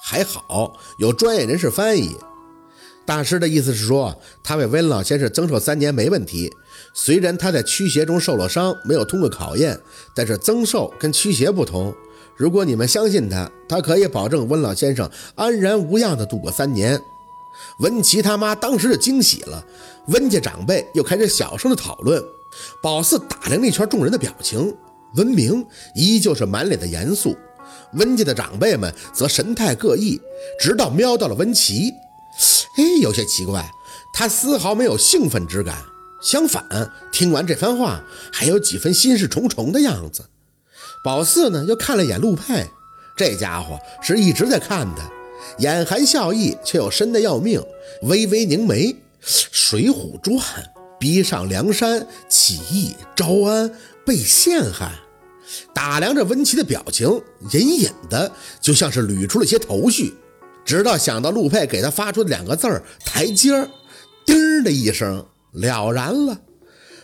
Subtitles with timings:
[0.00, 2.16] 还好有专业人士翻译。
[3.04, 6.52] 大师的意思是说，他为温老先生增寿三年没问题。
[6.94, 9.78] 虽然他在驱邪中受了伤，没有通过考验，
[10.14, 11.92] 但是增寿跟驱邪不同。
[12.36, 17.00] 如果你们相信他，他可以保证温老先生安然无恙地度过三年。
[17.80, 19.64] 温琪他妈当时就惊喜了，
[20.06, 22.22] 温家长辈又开始小声的讨论。
[22.80, 24.74] 宝四打量了一圈众人的表情，
[25.16, 27.36] 温明依旧是满脸的严肃，
[27.92, 30.20] 温家的长辈们则神态各异，
[30.58, 31.90] 直到瞄到了温琪。
[32.76, 33.70] 哎，有些奇怪，
[34.14, 35.76] 他丝毫没有兴奋之感，
[36.22, 36.64] 相反，
[37.12, 40.24] 听完这番话，还有几分心事重重的样子。
[41.04, 42.70] 宝四呢，又看了眼陆佩，
[43.16, 45.10] 这家伙是一直在看他，
[45.58, 47.62] 眼含笑意，却又深得要命，
[48.02, 48.86] 微微凝眉，
[49.22, 50.38] 《水浒传》，
[50.98, 53.70] 逼上梁山，起义招安，
[54.06, 54.92] 被陷害，
[55.74, 57.08] 打量着温琪的表情，
[57.52, 60.14] 隐隐的就像是捋出了些头绪。
[60.64, 63.68] 直到想到陆佩给他发出的两个字儿“台阶儿”，
[64.24, 66.38] 叮的一声了然了。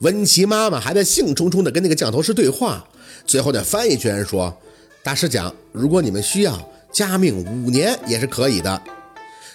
[0.00, 2.84] 温琪妈妈还在兴冲冲地跟那个降头师对话，
[3.26, 4.56] 最后那翻译居然说
[5.04, 8.82] ：“大师讲，如果你们需要加命五年也是可以的。”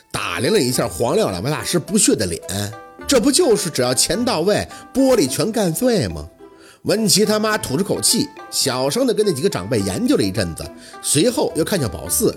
[0.10, 2.42] 打量了一下黄料两位大师不屑的脸，
[3.08, 6.30] 这不就是只要钱到位，玻璃全干碎吗？
[6.88, 10.64] 文琪他妈吐着口气，小声地跟那几个长辈研究了一阵子，
[11.02, 12.34] 随后又看向宝四。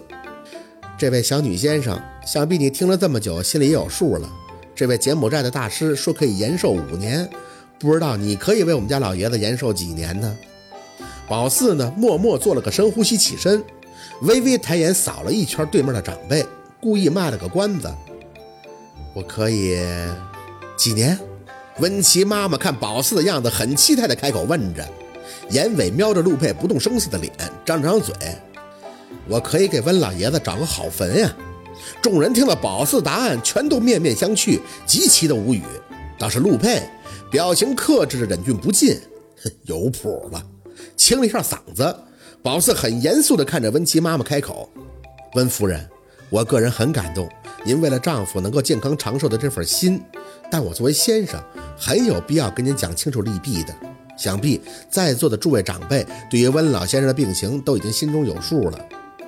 [0.98, 4.28] 这位小女先生，想必你听了这么久，心里也有数了。
[4.74, 7.30] 这位柬埔寨的大师说可以延寿五年，
[7.78, 10.36] 不知道你可以为我们家老爷子延寿几年呢？
[11.28, 13.62] 宝四呢，默默做了个深呼吸，起身，
[14.22, 16.44] 微微抬眼扫了一圈对面的长辈，
[16.80, 17.88] 故意卖了个关子
[19.14, 19.78] ：“我可以
[20.76, 21.16] 几年？”
[21.80, 24.86] 温琪妈妈看宝四的样子，很期待的开口问着，
[25.50, 27.32] 眼尾瞄着陆佩不动声色的脸，
[27.64, 28.14] 张张嘴。
[29.26, 31.34] 我可以给温老爷子找个好坟呀！
[32.02, 35.62] 众人听了宝四答案，全都面面相觑，极其的无语。
[36.18, 36.82] 倒是陆佩
[37.30, 39.00] 表情克制着，忍俊不禁，
[39.42, 40.44] 哼， 有谱了。
[40.96, 41.96] 清了一下嗓子，
[42.42, 44.68] 宝四很严肃地看着温琪妈妈开口
[45.34, 45.88] ：“温夫人，
[46.28, 47.28] 我个人很感动，
[47.64, 50.02] 您为了丈夫能够健康长寿的这份心，
[50.50, 51.42] 但我作为先生，
[51.78, 53.74] 很有必要跟您讲清楚利弊的。
[54.16, 54.60] 想必
[54.90, 58.78] 在座的诸位长辈对于温老先生的病情都已经心中有数了。”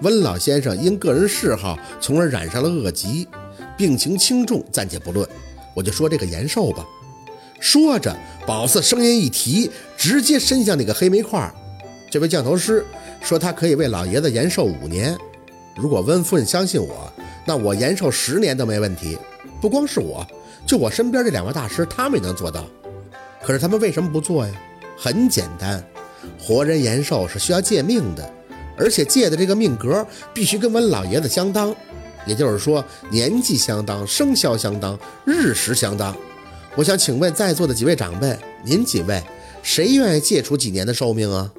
[0.03, 3.29] 温老先生因个人嗜好，从而染上了恶疾，
[3.77, 5.27] 病情轻重暂且不论，
[5.75, 6.85] 我就说这个延寿吧。
[7.61, 11.49] 说着，宝四声音一提，直接伸向那个黑煤块。
[12.11, 12.85] 这位降头师
[13.23, 15.17] 说他可以为老爷子延寿五年。
[15.77, 17.13] 如果温夫人相信我，
[17.45, 19.19] 那我延寿十年都没问题。
[19.61, 20.27] 不光是我，
[20.67, 22.65] 就我身边这两位大师，他们也能做到。
[23.43, 24.53] 可是他们为什么不做呀？
[24.97, 25.85] 很简单，
[26.39, 28.29] 活人延寿是需要借命的。
[28.77, 31.75] 而且借的这个命格必须跟温老爷子相当，
[32.25, 36.17] 也就是说年纪相当、生肖相当、日时相当。
[36.75, 39.23] 我想请问在座的几位长辈，您几位
[39.63, 41.53] 谁愿意借出几年的寿命啊？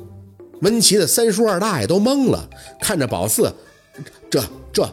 [0.61, 2.49] 温琪的三叔二大爷都懵了，
[2.81, 3.53] 看着宝四，
[4.29, 4.89] 这这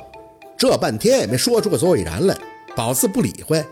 [0.60, 2.36] 这半天也没说出个所以然来。
[2.76, 3.64] 宝四不理会，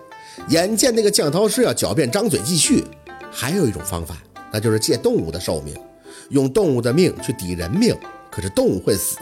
[0.48, 2.82] 眼见那个降头师要狡辩，张嘴继续。
[3.30, 4.16] 还有一种方法，
[4.50, 5.76] 那就是借动物的寿命，
[6.30, 7.94] 用动物的命去抵人命。
[8.30, 9.18] 可是动物会死，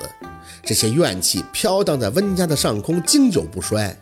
[0.62, 3.92] 这些怨气飘荡在温家的上空，经久不衰，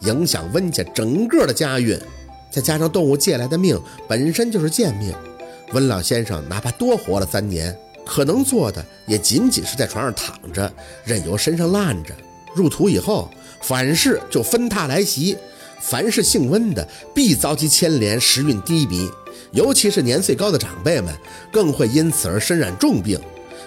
[0.00, 1.96] 影响温家整个的家运。
[2.50, 5.14] 再加上动物借来的命本身就是贱命，
[5.72, 7.72] 温老先生哪怕多活了三年，
[8.04, 10.72] 可能做的也仅仅是在床上躺着，
[11.04, 12.12] 任由身上烂着。
[12.54, 13.30] 入土以后，
[13.60, 15.36] 反噬就分沓来袭，
[15.80, 19.10] 凡是姓温的必遭其牵连，时运低迷，
[19.52, 21.14] 尤其是年岁高的长辈们，
[21.50, 23.18] 更会因此而身染重病。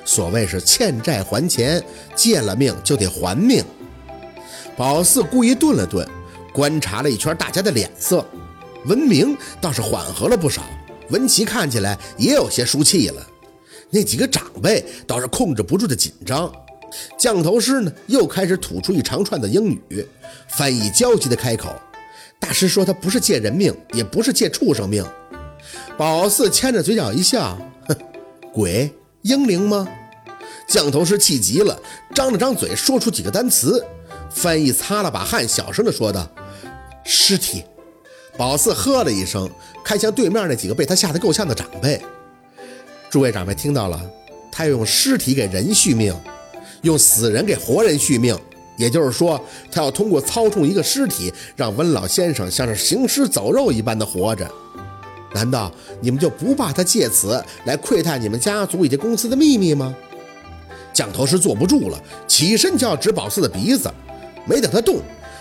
[0.03, 1.84] 所谓是欠债还钱，
[2.16, 3.63] 借了命就得还命。
[4.78, 6.07] 宝四故意顿了顿，
[6.53, 8.24] 观察了一圈大家的脸色，
[8.85, 10.62] 文明倒是缓和了不少。
[11.09, 13.25] 文琪看起来也有些输气了，
[13.90, 16.51] 那几个长辈倒是控制不住的紧张。
[17.18, 20.06] 降头师呢，又开始吐出一长串的英语，
[20.50, 21.74] 翻译焦急的开口
[22.39, 25.06] ：“大师说他不是借人命，也不是借畜生命。”
[25.98, 27.57] 宝四牵着嘴角一笑，
[27.88, 27.95] 哼，
[28.54, 28.94] 鬼。
[29.21, 29.88] 英灵吗？
[30.68, 31.81] 降头师气急了，
[32.13, 33.83] 张了张嘴，说出几个单词。
[34.30, 36.30] 翻译擦了把汗，小声的说道
[37.04, 37.63] ：“尸体。”
[38.38, 39.50] 宝四呵了一声，
[39.83, 42.00] 看向对面那几个被他吓得够呛的长辈。
[43.10, 44.00] 诸位长辈听到了，
[44.51, 46.13] 他要用尸体给人续命，
[46.86, 48.38] 用死人给活人续命。
[48.78, 49.40] 也就是说，
[49.72, 54.50] 他要通过操纵一个尸体，让温老先生像是行尸走肉一般的活着。
[55.34, 55.72] 难道
[56.02, 59.96] 你们就不怕他借此来窥探你们家族以及公司的秘密吗？
[60.94, 63.90] 降头师坐不住了，起身就要指宝四的鼻子。
[64.46, 65.00] 没等他动，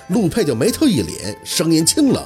[0.08, 2.22] 陆佩就眉头一凛，声音清冷：“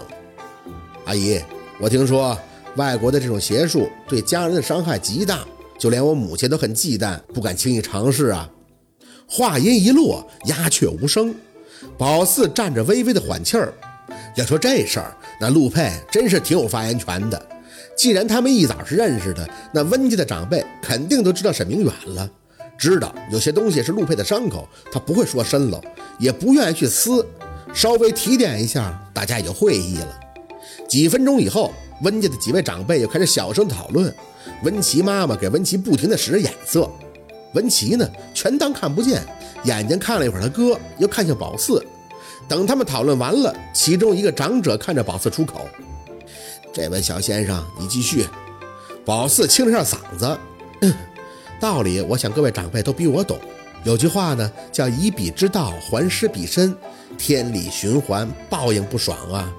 [1.07, 1.41] 阿姨，
[1.81, 2.39] 我听说
[2.77, 5.41] 外国的这种邪术对家人的伤害极大，
[5.79, 8.49] 就连我母亲都很忌惮，不敢轻易尝试啊。”
[9.31, 11.35] 话音一落，鸦雀无声。
[11.99, 13.75] 宝四站着，微微的缓气儿。
[14.35, 17.47] 要说这事儿，那陆佩真是挺有发言权的。
[17.95, 22.29] 既然他们一早是认识的，那温家的长辈肯定都知道沈明远了，
[22.79, 25.79] 知道有些东西是陆佩的伤口，他不会说深了，
[26.19, 27.27] 也不愿意去撕，
[27.75, 30.21] 稍微提点一下，大家也就会意了。
[30.89, 31.73] 几分钟以后，
[32.03, 34.15] 温家的几位长辈又开始小声讨论，
[34.63, 36.89] 温琪妈妈给温琪不停地使眼色，
[37.55, 39.23] 文琪呢全当看不见，
[39.65, 41.85] 眼睛看了一会儿他哥，又看向宝四。
[42.49, 45.69] 等他们讨论完了，其中一个长者看着宝四出口
[46.73, 48.27] ：“这位小先生，你继续。”
[49.05, 50.39] 宝四清了下嗓子
[51.61, 53.39] ：“道理，我想各位长辈都比我懂。
[53.85, 56.77] 有句话呢，叫以彼之道还施彼身，
[57.17, 59.53] 天理循环，报应不爽啊。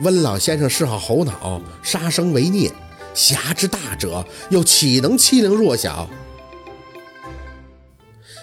[0.00, 2.70] 温老先生嗜好猴脑，杀生为孽，
[3.14, 6.08] 侠之大者又岂能欺凌弱小？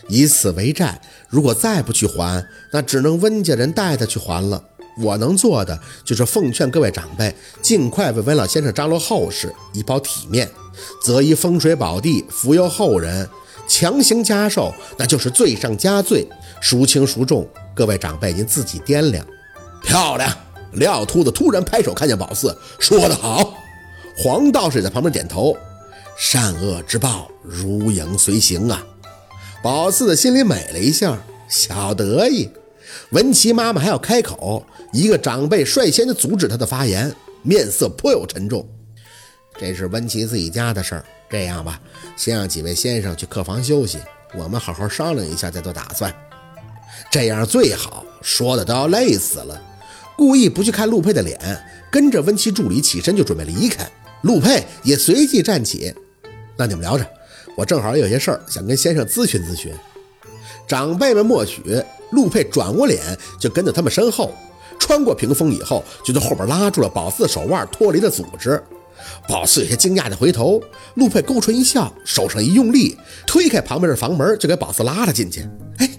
[0.09, 4.61] 以此为债。”如果再不去还，那只能温家人带他去还了。
[5.01, 10.49] 我能做的就是奉劝各位长辈，尽快为温老先生张罗后事，以保体面，
[11.01, 13.29] 择一风水宝地，福佑后人。
[13.67, 16.27] 强行加寿，那就是罪上加罪，
[16.59, 17.47] 孰轻孰重？
[17.75, 19.23] 各位长辈，您自己掂量。
[19.83, 20.35] 漂亮！
[20.73, 23.53] 廖秃子突然拍手，看见宝四，说得好。
[24.17, 25.55] 黄道士在旁边点头，
[26.17, 28.83] 善恶之报，如影随形啊。
[29.61, 32.49] 宝四的心里美了一下，小得意。
[33.11, 37.13] 文琪妈妈还要开口，一个长辈率先就阻止她的发言，
[37.43, 38.65] 面色颇有沉重。
[39.59, 41.79] 这是温琪自己家的事儿，这样吧，
[42.15, 43.97] 先让几位先生去客房休息，
[44.33, 46.13] 我们好好商量一下再做打算。
[47.11, 49.61] 这样最好，说的都要累死了。
[50.15, 51.37] 故意不去看陆佩的脸，
[51.91, 53.85] 跟着温琪助理起身就准备离开。
[54.21, 55.93] 陆佩也随即站起，
[56.55, 57.05] 那你们聊着。
[57.55, 59.71] 我正好有些事儿想跟先生咨询咨询。
[60.67, 61.61] 长辈们默许，
[62.11, 63.01] 陆佩转过脸
[63.39, 64.33] 就跟在他们身后，
[64.79, 68.61] 穿过屏风以后，就在后边拉住了宝四手腕，脱离了组织。
[69.27, 70.61] 宝四有些惊讶的回头，
[70.95, 75.47] 陆佩勾唇一笑，手上一用力，推开旁边的房门，就给宝四拉了进去。
[75.77, 75.89] 哎，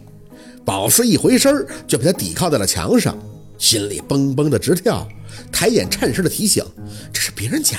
[0.65, 3.19] 宝四一回身就被他抵靠在了墙上，
[3.59, 5.07] 心里嘣嘣的直跳，
[5.51, 6.65] 抬眼颤声的提醒：
[7.13, 7.77] 这是别人家。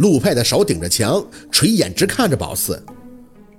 [0.00, 2.82] 陆佩的手顶着墙，垂眼直看着宝四。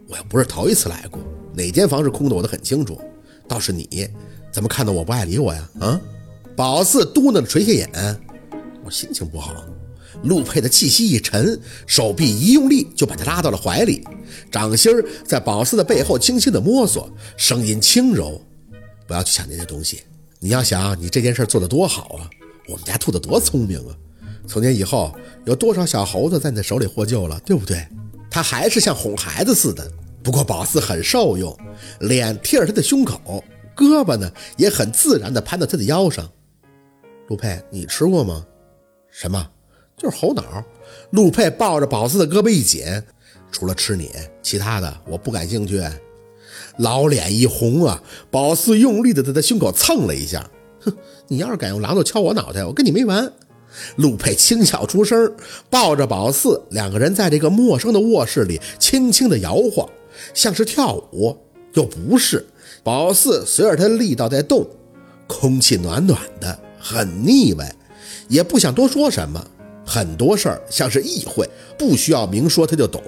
[0.08, 1.22] 我又不是头一次来过，
[1.54, 3.00] 哪间房是空的我都很清楚。
[3.48, 4.10] 倒是你，
[4.52, 5.70] 怎么看到我不爱理我呀？
[5.80, 6.02] 啊！
[6.56, 8.20] 宝四嘟囔着垂下眼，
[8.84, 9.54] 我心情不好。
[10.24, 14.04] 陆佩的气息一沉，手臂一用力就把他拉到了怀里，
[14.52, 14.92] 掌心
[15.24, 17.08] 在宝四的背后轻轻的摸索，
[17.38, 18.42] 声音轻柔
[19.06, 20.02] ：“不要去想那些东西，
[20.40, 22.26] 你要想你这件事做得多好啊！
[22.68, 23.96] 我们家兔子多聪明啊！
[24.48, 25.16] 从今以后，
[25.46, 27.88] 有多少小猴子在你手里获救了，对不对？
[28.30, 29.90] 他还是像哄孩子似的。”
[30.24, 31.58] 不过宝四很受用，
[32.02, 33.44] 脸贴着他的胸口，
[33.76, 36.30] 胳膊呢也很自然地攀到他的腰上。
[37.28, 38.46] 陆佩，你吃过吗？
[39.10, 39.50] 什么？
[39.98, 40.64] 就是猴脑。
[41.10, 42.84] 陆佩抱着宝四的胳膊一紧，
[43.52, 44.12] 除了吃你，
[44.44, 45.84] 其他的我不感兴趣。
[46.78, 50.48] 老脸一红啊，宝四用力地在他胸口蹭了一下。
[50.82, 50.94] 哼，
[51.28, 53.34] 你要是敢用榔头敲我脑袋，我跟你没完。
[53.96, 55.34] 陆佩轻笑出声，
[55.70, 59.88] 抱着宝四，两个人在这个陌生的卧室里轻轻地摇晃。
[60.34, 61.38] 像是跳舞，
[61.74, 62.46] 又不是。
[62.84, 64.68] 宝四随着他的力道在动，
[65.28, 67.74] 空气暖暖的，很腻歪，
[68.28, 69.46] 也不想多说什么。
[69.86, 73.02] 很多事儿像是意会，不需要明说他就懂。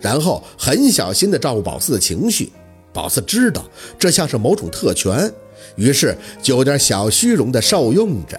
[0.00, 2.52] 然后很小心地照顾宝四的情绪。
[2.92, 3.64] 宝四知道
[3.98, 5.32] 这像是某种特权，
[5.76, 8.38] 于是就有点小虚荣地受用着。